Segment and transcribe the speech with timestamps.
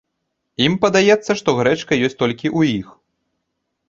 [0.67, 2.87] Ім падаецца, што грэчка ёсць толькі ў іх.